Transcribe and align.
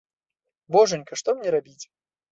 Божанька, 0.75 1.13
што 1.23 1.29
мне 1.37 1.49
рабіць? 1.57 1.85